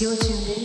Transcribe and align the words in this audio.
Thank 0.00 0.59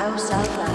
house 0.00 0.30
out 0.30 0.48
loud. 0.56 0.69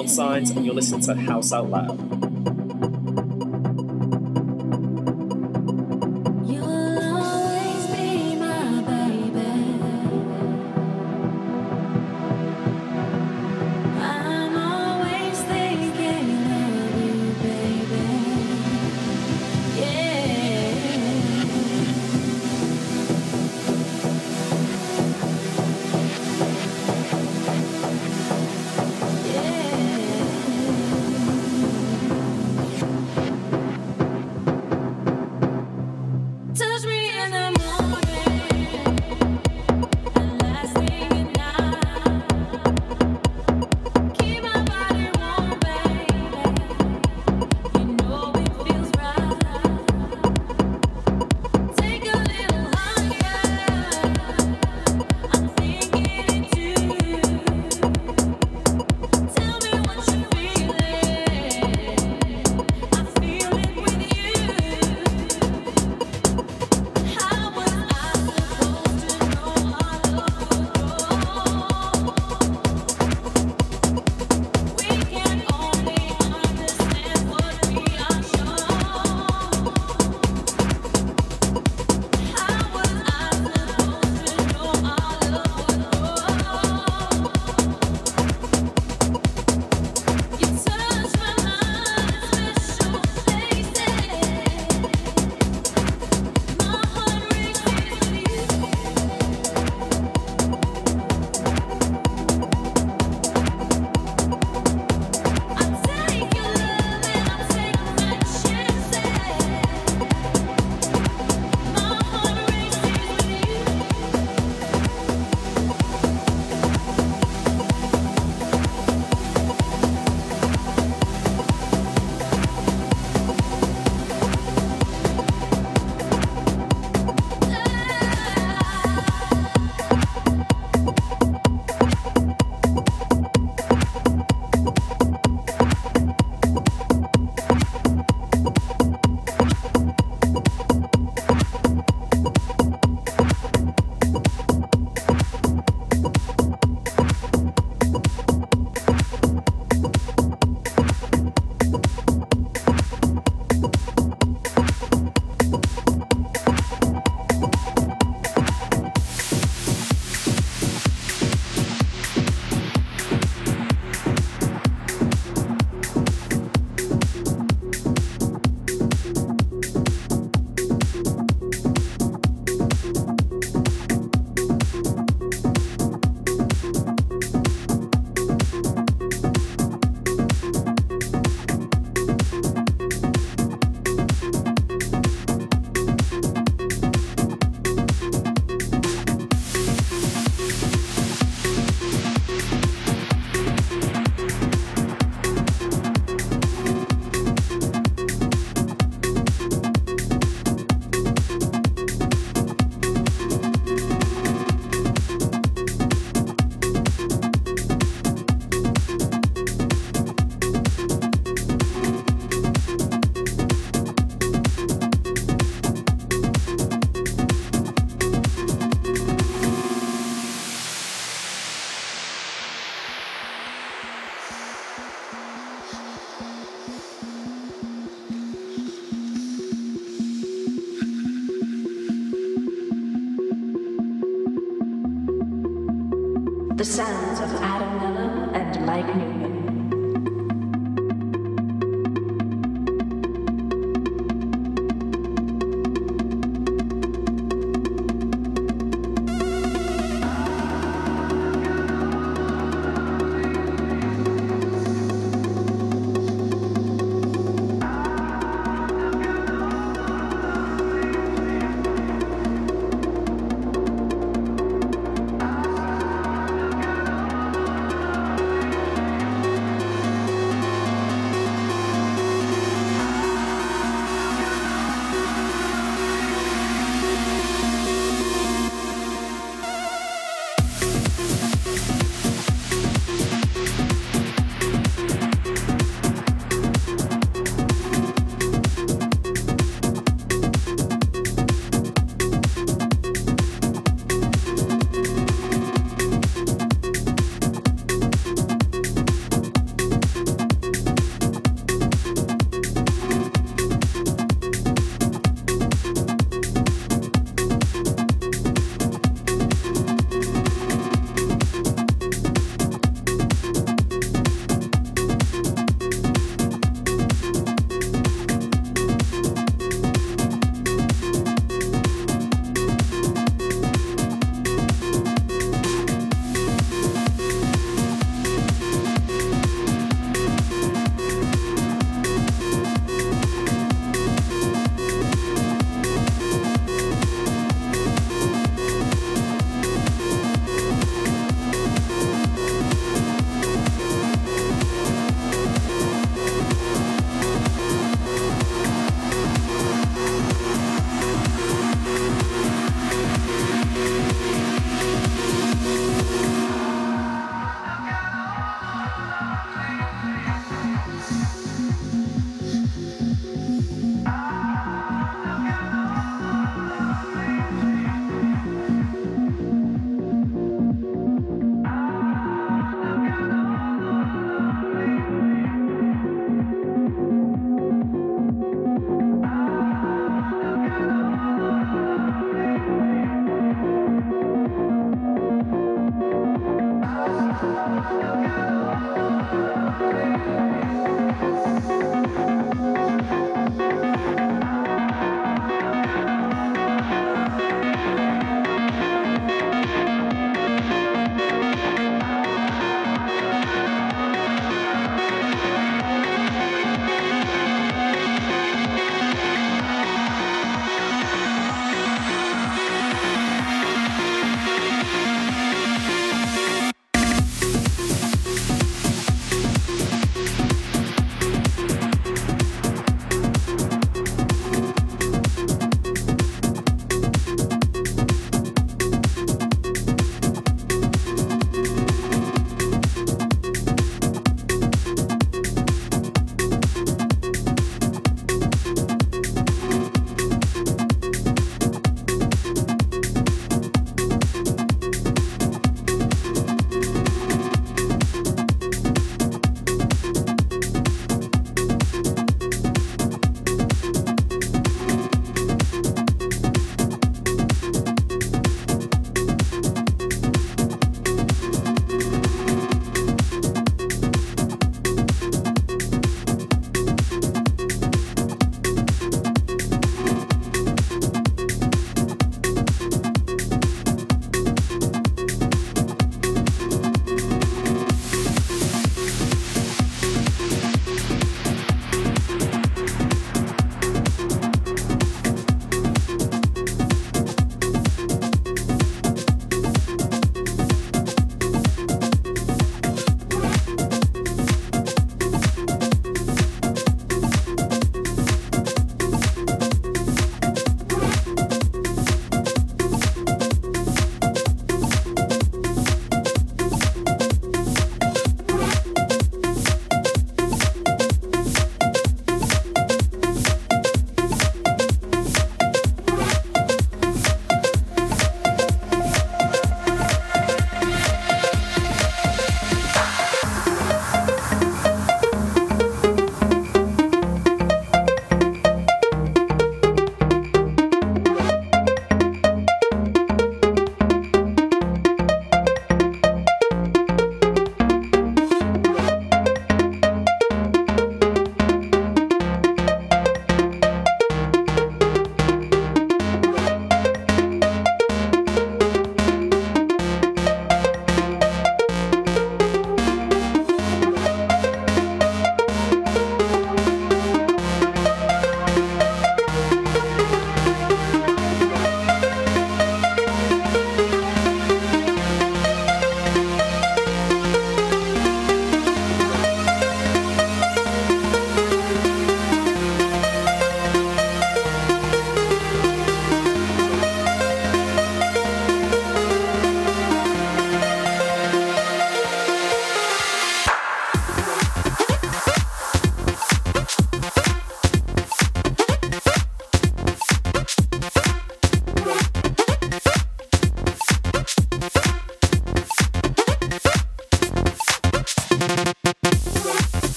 This 0.00 0.16
Signs, 0.16 0.50
and 0.50 0.64
you're 0.64 0.74
listening 0.74 1.02
to 1.02 1.14
House 1.14 1.52
Out 1.52 1.68
Loud. 1.68 2.09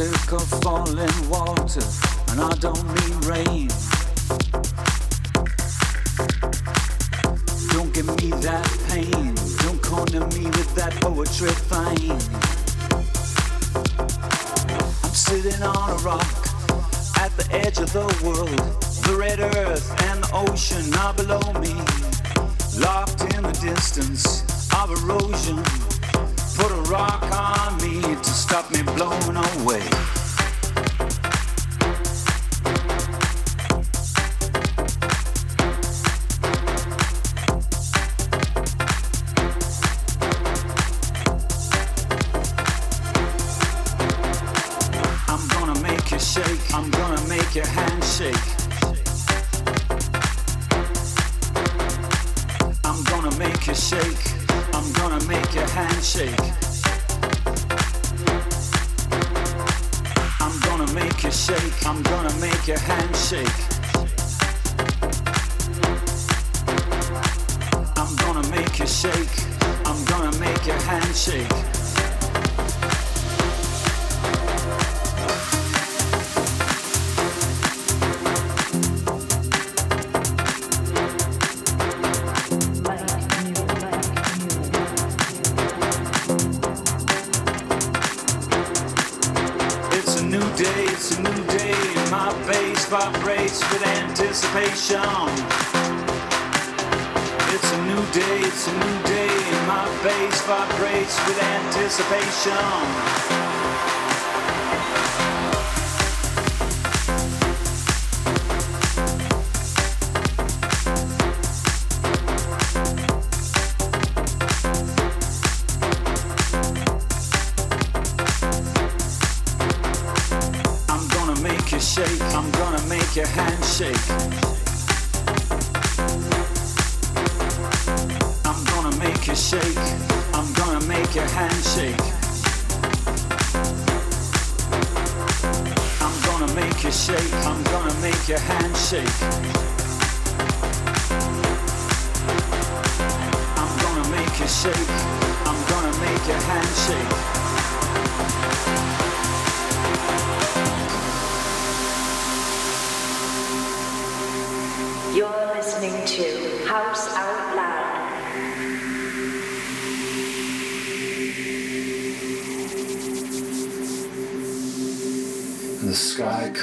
sick 0.00 0.32
of 0.32 0.48
falling 0.62 1.28
water, 1.28 1.84
and 2.30 2.40
I 2.40 2.54
don't 2.58 2.82
mean 2.96 3.20
rain. 3.28 3.68
Don't 7.68 7.92
give 7.92 8.08
me 8.16 8.30
that 8.40 8.66
pain. 8.88 9.34
Don't 9.62 9.82
corner 9.82 10.26
me 10.28 10.46
with 10.46 10.74
that 10.74 10.94
poetry 11.02 11.50
fine. 11.50 12.18
I'm 15.04 15.14
sitting 15.14 15.62
on 15.62 15.90
a 15.90 15.96
rock 15.96 16.36
at 17.18 17.30
the 17.36 17.46
edge 17.50 17.78
of 17.78 17.92
the 17.92 18.06
world. 18.24 18.58
The 19.04 19.16
red 19.18 19.40
earth 19.40 19.86
and 20.08 20.24
the 20.24 20.30
ocean 20.32 20.94
are 20.94 21.12
below 21.12 21.52
me, 21.60 21.74
locked 22.80 23.20
in 23.34 23.42
the 23.42 23.52
distance 23.60 24.44
of 24.72 24.90
erosion 24.92 25.89
rock 26.90 27.22
on 27.30 27.76
me 27.80 28.00
to 28.00 28.24
stop 28.24 28.68
me 28.72 28.82
blowing 28.82 29.36
away. 29.36 30.19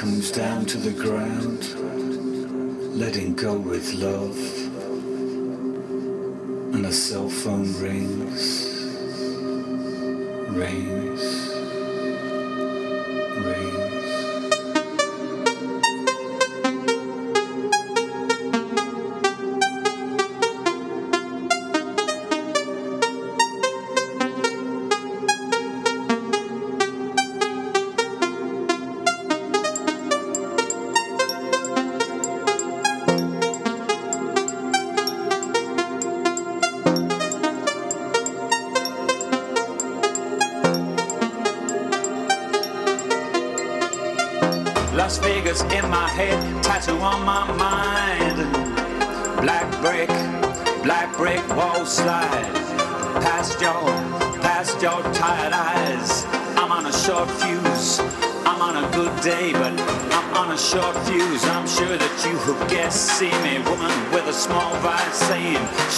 comes 0.08 0.30
down 0.30 0.64
to 0.64 0.78
the 0.78 0.90
ground, 0.90 1.60
letting 2.98 3.34
go 3.34 3.54
with 3.58 3.92
love. 3.92 4.38
And 6.74 6.86
a 6.86 6.92
cell 6.92 7.28
phone 7.28 7.70
rings, 7.74 8.64
rings. 10.48 11.57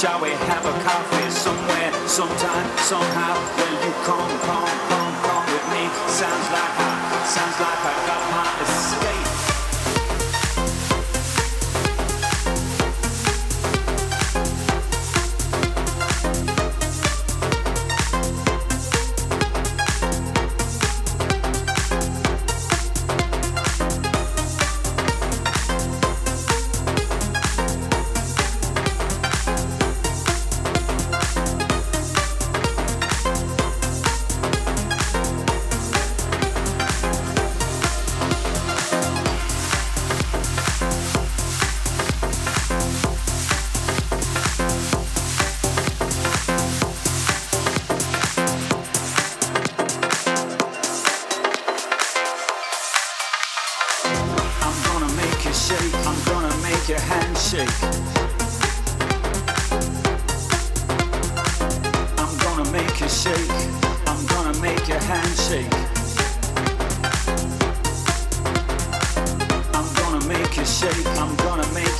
shall 0.00 0.18
we 0.18 0.30
have? 0.30 0.59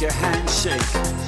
Your 0.01 0.11
hand 0.13 1.20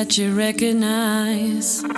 that 0.00 0.16
you 0.16 0.34
recognize. 0.34 1.89